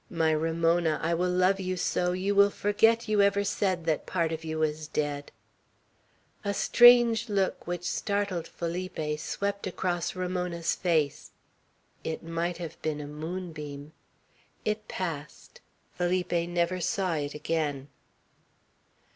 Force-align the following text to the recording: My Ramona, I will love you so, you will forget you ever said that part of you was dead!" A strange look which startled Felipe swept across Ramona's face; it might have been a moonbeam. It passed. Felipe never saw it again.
My 0.09 0.31
Ramona, 0.31 0.99
I 1.03 1.13
will 1.13 1.29
love 1.29 1.59
you 1.59 1.77
so, 1.77 2.11
you 2.11 2.33
will 2.33 2.49
forget 2.49 3.07
you 3.07 3.21
ever 3.21 3.43
said 3.43 3.85
that 3.85 4.07
part 4.07 4.31
of 4.31 4.43
you 4.43 4.57
was 4.57 4.87
dead!" 4.87 5.31
A 6.43 6.55
strange 6.55 7.29
look 7.29 7.67
which 7.67 7.83
startled 7.87 8.47
Felipe 8.47 9.19
swept 9.19 9.67
across 9.67 10.15
Ramona's 10.15 10.73
face; 10.73 11.33
it 12.03 12.23
might 12.23 12.57
have 12.57 12.81
been 12.81 12.99
a 12.99 13.05
moonbeam. 13.05 13.93
It 14.65 14.87
passed. 14.87 15.61
Felipe 15.93 16.49
never 16.49 16.79
saw 16.81 17.13
it 17.17 17.35
again. 17.35 17.87